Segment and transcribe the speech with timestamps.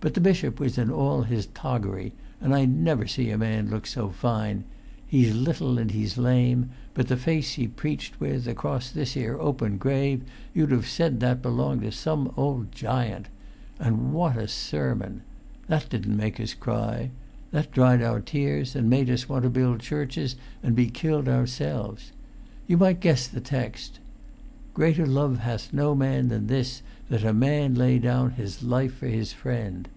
[0.00, 3.84] But the bishop was in all his toggery, and I never see a man look
[3.84, 4.62] so fine;
[5.04, 9.76] he's little and he's lame, but the face he preached with, across this here open
[9.76, 10.22] grave,
[10.54, 13.26] you'd have said that belonged to some old giant.
[13.80, 15.22] And what a sermon!
[15.66, 17.10] That didn't make us cry;
[17.50, 22.12] that dried our tears, an' made us want to build churches and be killed ourselves.
[22.68, 23.98] You might guess the text:
[24.74, 29.08] 'Greater love hath no man than this, that a man lay down his life for
[29.08, 29.88] his friend.'